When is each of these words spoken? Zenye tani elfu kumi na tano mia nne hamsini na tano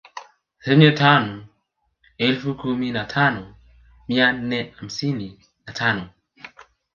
Zenye 0.65 0.91
tani 1.01 1.33
elfu 2.27 2.49
kumi 2.59 2.87
na 2.95 3.03
tano 3.13 3.43
mia 4.07 4.27
nne 4.39 4.59
hamsini 4.77 5.27
na 5.65 5.73
tano 5.73 6.03